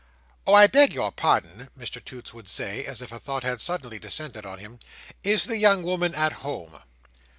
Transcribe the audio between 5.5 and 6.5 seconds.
young woman at